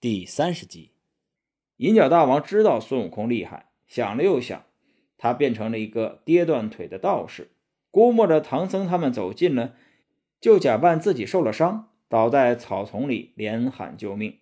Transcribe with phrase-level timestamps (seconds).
[0.00, 0.92] 第三十集，
[1.78, 4.64] 银角大王知道孙悟空厉害，想了又想，
[5.16, 7.50] 他变成了一个跌断腿的道士，
[7.90, 9.74] 估摸着唐僧他们走近了，
[10.40, 14.38] 就假扮自己受了伤，倒在草丛里连喊救命。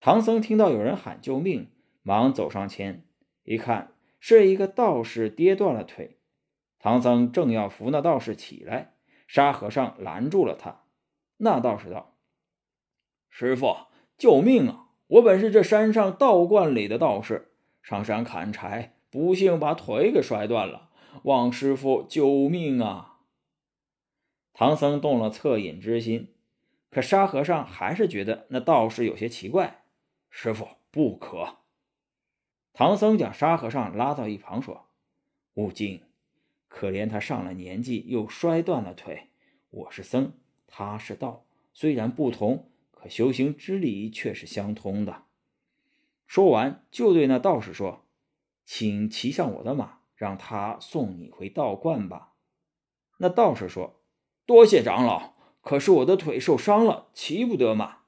[0.00, 1.70] 唐僧听到有人喊救命，
[2.02, 3.04] 忙走上前，
[3.44, 6.18] 一看是一个道士跌断了腿。
[6.80, 8.94] 唐僧正要扶那道士起来，
[9.28, 10.82] 沙和尚拦住了他。
[11.36, 12.16] 那道士道
[13.30, 13.76] ：“师傅。”
[14.20, 14.88] 救命啊！
[15.06, 20.90] 我本是这山上道观里的道士，上山砍柴，不幸把腿给摔断了，
[21.22, 23.20] 望师傅救命啊！
[24.52, 26.34] 唐僧动了恻隐之心，
[26.90, 29.84] 可沙和尚还是觉得那道士有些奇怪。
[30.28, 31.56] 师傅不可！
[32.74, 34.88] 唐僧将沙和尚拉到一旁说
[35.56, 36.02] ：“悟净，
[36.68, 39.30] 可怜他上了年纪又摔断了腿，
[39.70, 40.34] 我是僧，
[40.66, 42.66] 他是道，虽然不同。”
[43.00, 45.24] 可修行之理却是相通的。
[46.26, 48.06] 说完，就对那道士说
[48.66, 52.34] ：“请骑上我的马，让他送你回道观吧。”
[53.18, 54.02] 那道士说
[54.44, 58.00] ：“多谢长老，可是我的腿受伤了，骑不得马。”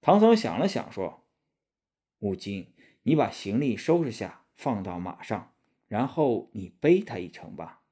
[0.00, 1.26] 唐僧想了想，说
[2.20, 5.52] ：“悟净，你把行李收拾下，放到马上，
[5.88, 7.82] 然后你背他一程吧。”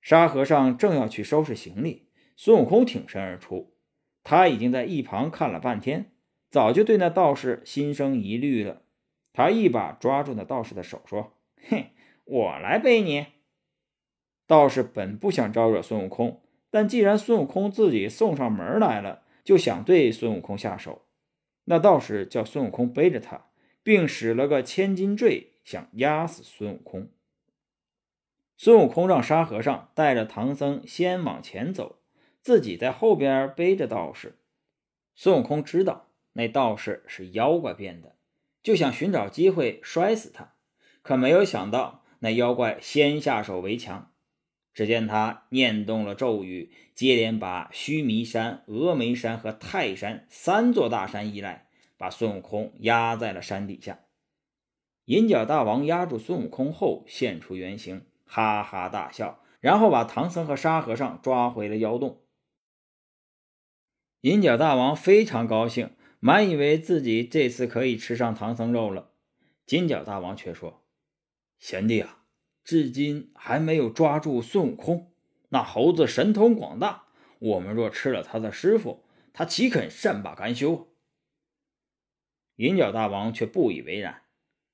[0.00, 3.69] 沙和尚正要去收拾行李，孙悟空挺身而出。
[4.22, 6.12] 他已经在一旁看了半天，
[6.50, 8.82] 早就对那道士心生疑虑了。
[9.32, 11.34] 他一把抓住那道士的手，说
[11.70, 11.86] ：“哼，
[12.24, 13.26] 我来背你。”
[14.46, 21.02] 道士本不想招惹孙悟空，但既然孙悟空自己送上门来了，就想对孙悟空下手。
[21.66, 23.46] 那道士叫孙悟空背着他，
[23.84, 27.08] 并使了个千斤坠，想压死孙悟空。
[28.56, 31.99] 孙悟空让沙和尚带着唐僧先往前走。
[32.42, 34.38] 自己在后边背着道士，
[35.14, 38.16] 孙悟空知道那道士是妖怪变的，
[38.62, 40.54] 就想寻找机会摔死他。
[41.02, 44.12] 可没有想到，那妖怪先下手为强。
[44.72, 51.66] 只见他念动了咒语，接连把须弥山、峨眉山和泰山三座大山移来，
[51.98, 54.00] 把孙悟空压在了山底下。
[55.06, 62.19] 银角大王压住孙悟空后，现出原形，哈哈大笑，然后把唐僧和沙和尚抓回了妖洞。
[64.22, 69.12] 银角大王非常高兴，满以为自己这次可以吃上唐僧肉了。
[69.64, 70.84] 金角大王却说
[71.58, 72.24] ：“贤弟啊，
[72.62, 75.10] 至今还没有抓住孙悟空。
[75.48, 77.04] 那猴子神通广大，
[77.38, 80.92] 我们若吃了他的师傅，他岂肯善罢甘休？”
[82.56, 84.20] 银角大王却不以为然：“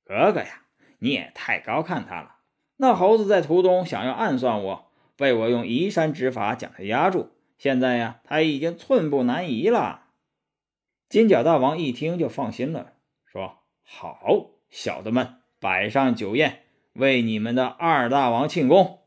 [0.03, 0.65] 哥哥呀，
[0.99, 2.39] 你也太高看他了。
[2.78, 10.09] 那猴子在途中想要暗算我，被我用移山之法将他压住。”现在呀，他已经寸步难移了。
[11.09, 12.94] 金角大王一听就放心了，
[13.25, 16.65] 说：“好，小的们，摆上酒宴，
[16.95, 19.00] 为你们的二大王庆功。”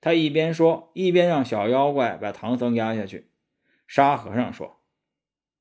[0.00, 3.30] 他一边说，一边让小妖怪把唐僧压下去。
[3.86, 4.80] 沙和尚说：“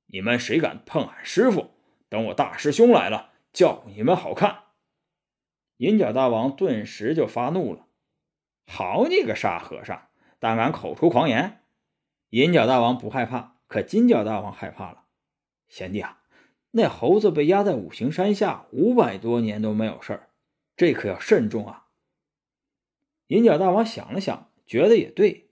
[0.07, 1.71] 你们谁敢碰俺师傅？
[2.07, 4.63] 等我大师兄来了，叫你们好看。”
[5.77, 7.87] 银角大王顿时就发怒了
[8.65, 10.07] ：“好你个沙和尚，
[10.39, 11.61] 胆敢口出狂言！”
[12.29, 15.03] 银角大王不害怕，可金角大王害怕了。
[15.67, 16.21] 贤弟啊，
[16.71, 20.29] 那猴子被压在五行山下五百多年都没有事儿，
[20.75, 21.87] 这可要慎重啊。
[23.27, 25.49] 银角大王想了想，觉得也对，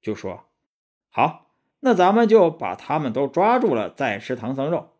[0.00, 0.46] 就说
[1.10, 4.90] ：“好，那咱们就把他们都抓住了，再吃唐僧肉。”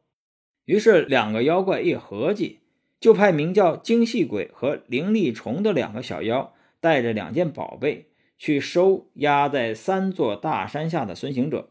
[0.67, 2.61] 于是两个妖怪一合计，
[2.99, 8.09] 就派名叫精细鬼和灵力虫的两个小妖，带着两件宝贝。
[8.37, 11.71] 去收压在三座大山下的孙行者。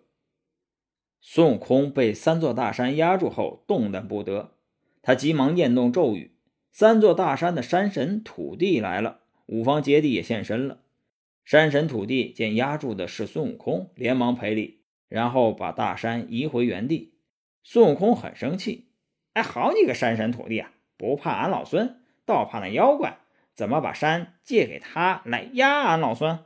[1.22, 4.52] 孙悟空被三座大山压住后，动弹不得。
[5.02, 6.36] 他急忙念动咒语，
[6.72, 10.80] 三座大山的山神土地来了，五方揭谛也现身了。
[11.46, 17.16] 山神土地见压住的是孙悟空，连忙赔礼，然后把大山移回原地。
[17.64, 18.90] 孙悟空很生气
[19.34, 23.20] ：“哎，好你个山神土地啊，不怕俺老孙，倒怕那妖怪，
[23.54, 26.40] 怎么把山借给他来压俺老孙？”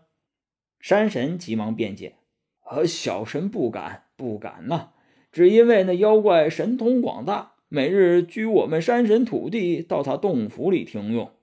[0.87, 2.15] 山神急忙辩解
[2.63, 4.93] ：“呃，小神不敢，不敢呐！
[5.33, 11.33] 只因为那妖怪神通广大，每日居我们山神土地到他洞府里听用。”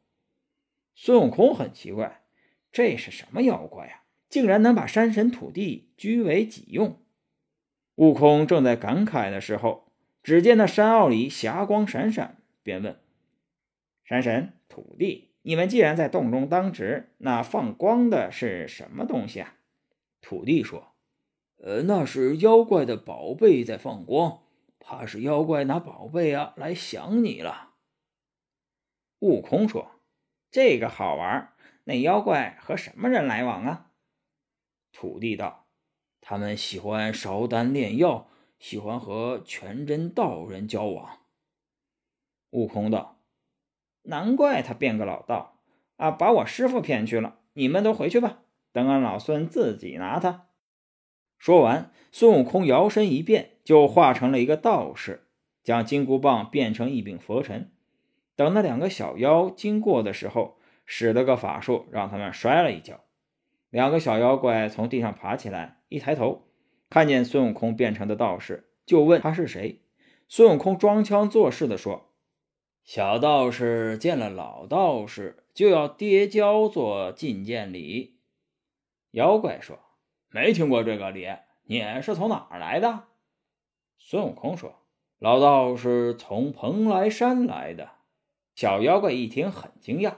[0.96, 2.22] 孙悟空很奇怪
[2.72, 4.04] ：“这是什么妖怪呀？
[4.30, 6.98] 竟然能把山神土地居为己用？”
[7.96, 9.92] 悟空正在感慨的时候，
[10.22, 12.96] 只见那山坳里霞光闪闪，便问
[14.08, 19.56] ：“山神土地？”你们既然在洞中当值，那放光的是什么东西啊？
[20.22, 20.94] 土地说
[21.62, 24.40] ：“呃，那是妖怪的宝贝在放光，
[24.80, 27.74] 怕是妖怪拿宝贝啊来想你了。
[29.18, 30.00] 悟空说
[30.50, 31.52] ：“这个好玩。
[31.84, 33.90] 那妖怪和什么人来往啊？”
[34.92, 35.66] 土地道
[36.22, 41.18] ：“他们喜欢烧丹炼药，喜欢和全真道人交往。”
[42.48, 43.13] 悟空道
[44.04, 45.58] ：“难怪他变个老道
[45.96, 47.40] 啊，把我师傅骗去了。
[47.52, 48.38] 你们都回去吧，
[48.72, 50.46] 等俺老孙自己拿他。”
[51.38, 55.26] 说完，孙悟空摇身一变，就化成了一个道士，
[55.62, 57.70] 将金箍棒变成一柄佛尘。
[58.34, 63.00] 等那两个小妖经过的时候，使了个法术，让他们摔了一跤。
[63.70, 66.46] 两个小妖怪从地上爬起来，一抬头，
[66.88, 69.82] 看见孙悟空变成的道士，就问他是谁。
[70.28, 72.10] 孙悟空装腔作势地说
[72.84, 78.20] ：“小道士见了老道士，就要跌跤做觐见礼。”
[79.10, 79.80] 妖怪说。
[80.30, 81.28] 没听过这个礼，
[81.62, 83.04] 你是从哪儿来的？
[83.98, 84.80] 孙悟空说
[85.20, 87.92] ：“老道是从蓬莱山来的。”
[88.56, 90.16] 小妖怪一听很惊讶：“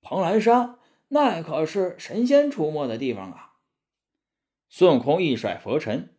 [0.00, 0.78] 蓬莱山
[1.08, 3.56] 那可是神仙出没的地方啊！”
[4.70, 6.16] 孙悟空一甩佛尘：“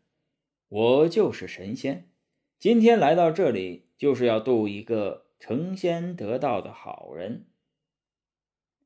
[0.69, 2.11] 我就是神仙，
[2.59, 7.47] 今天来到这里就是要渡一个成仙得道的好人。”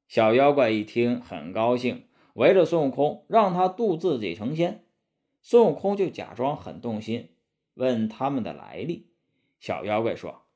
[0.07, 2.07] 小妖怪一听很高兴。
[2.33, 4.87] 围着孙悟空，让他渡自己成仙。
[5.43, 7.35] 孙悟空就假装很动心，
[7.75, 9.11] 问他们的来历。
[9.59, 10.47] 小妖怪说：“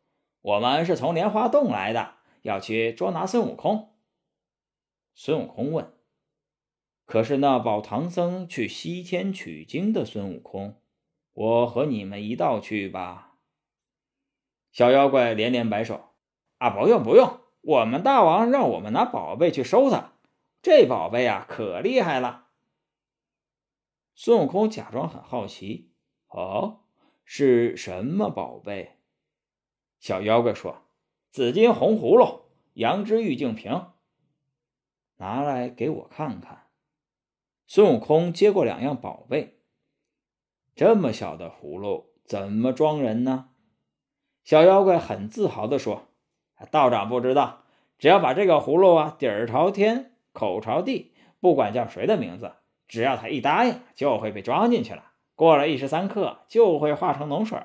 [0.42, 3.94] 我们是从莲花洞来的，要去捉拿孙悟空。”
[5.14, 5.94] 孙悟空问
[7.06, 10.82] ：“可是那保唐僧去西天取经的孙悟空，
[11.34, 13.27] 我和你们一道去吧？”
[14.72, 16.10] 小妖怪连连摆手
[16.60, 20.14] ：“啊，不用不用，我们大王让我们拿宝贝去收他。”
[20.62, 22.48] 这宝贝啊，可厉害了！
[24.16, 25.92] 孙悟空假装很好奇
[26.28, 26.82] ：“哦，
[27.24, 28.98] 是什么宝贝？”
[30.00, 30.84] 小妖怪说
[31.32, 32.42] ：“紫金红葫芦，
[32.74, 33.88] 羊脂玉净瓶，
[35.18, 36.68] 拿来给我看看。”
[37.66, 39.60] 孙悟空接过两样宝贝，
[40.76, 43.50] 这么小的葫芦怎么装人呢？
[44.48, 46.08] 小妖怪很自豪地说
[46.72, 47.64] ：“道长不知道，
[47.98, 51.12] 只要把这个葫芦啊，底儿朝天。”口朝地，
[51.42, 52.54] 不管叫谁的名字，
[52.88, 55.12] 只要他一答应，就会被装进去了。
[55.36, 57.60] 过了一时三刻，就会化成脓水。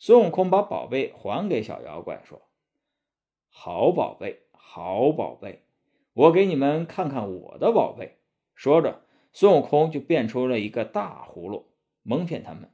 [0.00, 2.42] 孙悟空把宝贝还给小妖怪，说
[3.48, 5.62] ：“好宝贝，好宝贝，
[6.14, 8.18] 我给你们看看我的宝贝。”
[8.56, 11.68] 说着，孙悟空就变出了一个大葫芦，
[12.02, 12.68] 蒙骗他们：“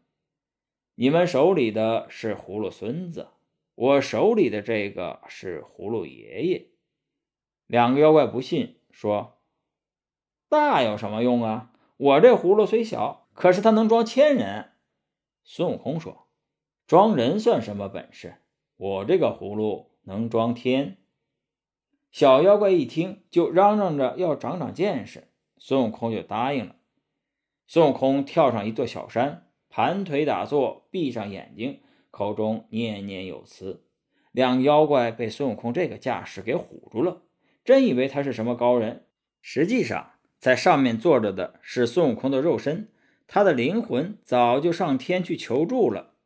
[0.94, 3.28] 你们手里的是葫芦孙子，
[3.74, 6.68] 我手里的这个是葫芦爷爷。”
[7.66, 9.38] 两个妖怪不信，说
[10.48, 11.72] ：“大有什么用啊？
[11.96, 14.72] 我这葫芦虽小，可是它能装千人。”
[15.44, 16.28] 孙悟空说
[16.86, 18.36] ：“装人算什么本事？
[18.76, 20.98] 我这个葫芦能装天。”
[22.12, 25.28] 小妖怪一听，就嚷嚷着要长长见识。
[25.56, 26.76] 孙悟空就答应了。
[27.66, 31.80] 孙悟空跳上一座小山，盘腿打坐，闭上眼睛，
[32.10, 33.86] 口中念念有词。
[34.30, 37.22] 两妖怪被孙悟空这个架势给唬住了。
[37.64, 39.06] 真以为他是什么高人，
[39.40, 42.92] 实际上在上面坐着的是孙悟空的肉身，
[43.26, 46.16] 他的灵魂早就上天去求助了。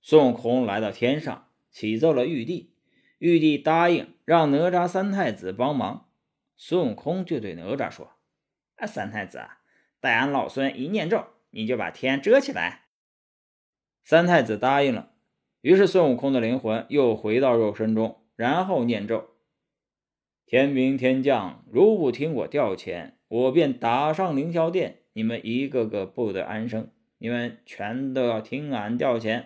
[0.00, 2.72] 孙悟空来到天上，启奏了玉帝，
[3.18, 6.06] 玉帝答应让哪吒三太子帮忙。
[6.56, 8.12] 孙悟空就对哪吒说
[8.78, 9.58] ：“啊，三太子啊，
[9.98, 12.86] 待俺老孙一念咒，你就把天遮起来。”
[14.04, 15.12] 三太子答应了。
[15.60, 19.28] 于是孙悟空的灵魂又回到肉身中，然后念咒。
[20.46, 26.90] 天兵天将，如不听我调遣，我便打上凌霄殿，你们一个个不得安生。
[27.18, 29.44] 你们全都要听俺调遣。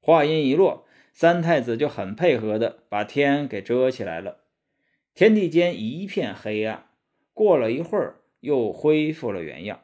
[0.00, 4.44] 话音一落，三太子就很配合的把天给遮起来了，
[5.12, 6.86] 天地间一片黑暗。
[7.34, 9.82] 过了一会儿，又恢复了原样。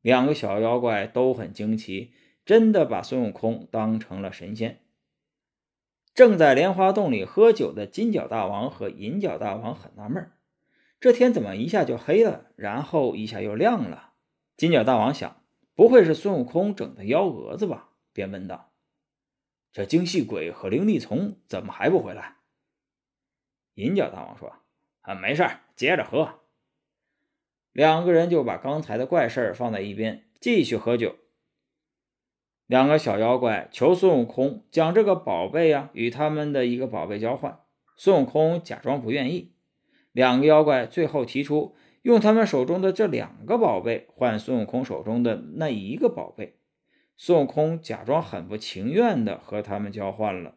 [0.00, 2.12] 两个小妖怪都很惊奇，
[2.44, 4.80] 真的把孙悟空当成了神仙。
[6.14, 10.32] 正在莲花洞里喝酒的金角大王和银角大王很纳闷
[10.98, 14.12] 这天怎么一下就黑了，然后一下又亮了？
[14.56, 15.42] 金角大王想，
[15.74, 17.90] 不会是孙悟空整的幺蛾子吧？
[18.12, 18.72] 便问道
[19.72, 22.36] ：“这精细鬼和灵力虫怎么还不回来？”
[23.76, 24.56] 银角大王说
[25.02, 26.39] ：“啊，没事接着喝。”
[27.72, 31.16] 两个人就把刚才的怪事儿放在一边，继续喝酒。
[32.66, 37.60] 两个小妖怪求孙悟空将这个宝贝呀与他们的一个宝贝交换，
[37.96, 39.54] 孙悟空假装不愿意。
[40.12, 46.58] 两个妖怪最后提出用他们手中的这两个宝贝换孙悟空手中的那一个宝贝，
[47.16, 50.56] 孙悟空假装很不情愿的和他们交换了。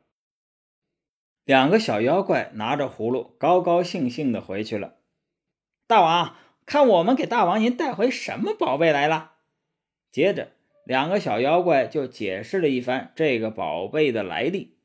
[1.46, 4.96] 两个小妖怪拿着葫芦，高高兴兴的回去了。
[5.88, 9.34] 大王，看我们给大王您带回什么宝贝来了？
[10.12, 10.51] 接着，
[10.86, 14.77] 两个小妖怪就解释了一番这个宝贝的来历。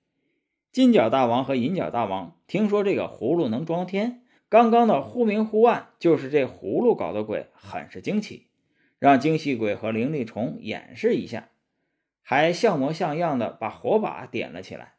[0.72, 8.48] 金角大王和银角大王听说这个葫芦能装天，刚刚的忽明忽暗就是这葫芦搞的鬼，很是惊奇，
[8.98, 11.48] 让精细鬼和灵力虫演示一下，
[12.22, 14.94] 还像模像样的把火把点了起来。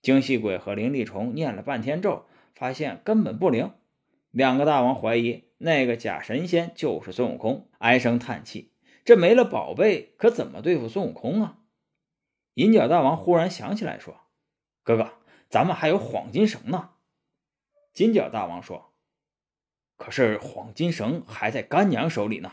[0.00, 3.72] 精细鬼和灵力虫念了半天咒，发现根本不灵。
[4.30, 8.72] 两个大王怀疑那个假神仙就是孙悟空，唉声叹气：
[9.04, 11.58] 这没了宝贝，可怎么对付孙悟空啊？
[12.54, 14.22] 银角大王忽然想起来说。
[14.82, 15.12] 哥哥，
[15.48, 16.90] 咱们还有黄金绳呢。
[17.92, 18.94] 金角大王说
[19.96, 22.52] ：“可是黄金绳还在干娘手里呢。”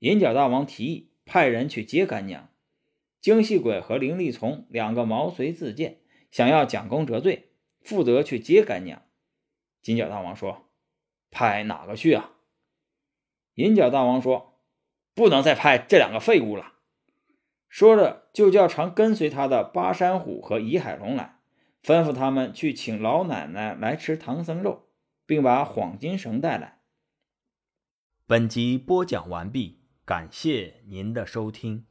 [0.00, 2.48] 银角大王提议派人去接干娘。
[3.20, 6.00] 精细鬼和灵力虫两个毛遂自荐，
[6.30, 9.02] 想要将功折罪，负责去接干娘。
[9.82, 10.70] 金角大王说
[11.30, 12.30] ：“派哪个去啊？”
[13.54, 14.60] 银角大王说
[15.14, 16.74] ：“不能再派这两个废物了。”
[17.68, 21.38] 说着，就叫常跟随他的巴山虎和怡海龙来，
[21.82, 24.88] 吩咐他们去请老奶奶来吃唐僧肉，
[25.26, 26.80] 并把黄金绳带来。
[28.26, 31.86] 本集播讲完毕，感谢您的收听。